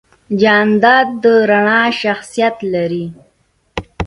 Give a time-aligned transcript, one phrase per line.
[0.41, 3.05] جانداد د رڼا شخصیت لري.